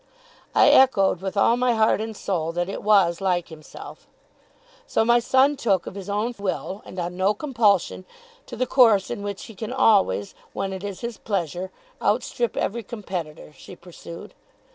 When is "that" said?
2.53-2.67